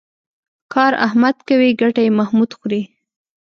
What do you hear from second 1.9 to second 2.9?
یې محمود خوري.